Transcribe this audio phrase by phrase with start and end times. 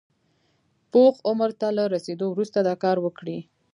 [0.91, 3.37] پوخ عمر ته له رسېدو وروسته دا کار وکړي.